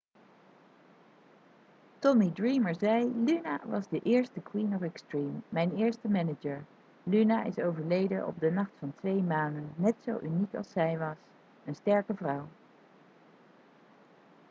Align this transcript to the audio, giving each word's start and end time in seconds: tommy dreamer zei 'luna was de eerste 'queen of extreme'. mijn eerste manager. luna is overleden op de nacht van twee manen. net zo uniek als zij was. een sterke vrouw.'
tommy 2.01 2.29
dreamer 2.31 2.73
zei 2.73 3.03
'luna 3.05 3.59
was 3.65 3.87
de 3.87 3.99
eerste 4.11 4.41
'queen 4.41 4.73
of 4.75 4.81
extreme'. 4.81 5.43
mijn 5.49 5.75
eerste 5.77 6.07
manager. 6.09 6.65
luna 7.03 7.43
is 7.43 7.59
overleden 7.59 8.27
op 8.27 8.39
de 8.39 8.51
nacht 8.51 8.73
van 8.79 8.93
twee 8.95 9.23
manen. 9.23 9.73
net 9.75 9.95
zo 10.03 10.19
uniek 10.21 10.53
als 10.55 10.71
zij 10.71 10.97
was. 10.97 11.17
een 11.65 11.75
sterke 11.75 12.13
vrouw.' 12.15 12.47